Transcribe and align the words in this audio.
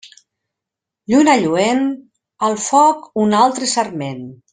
Lluna 1.13 1.35
lluent, 1.41 1.83
al 2.47 2.57
foc 2.69 3.05
un 3.25 3.37
altre 3.41 3.71
sarment. 3.75 4.25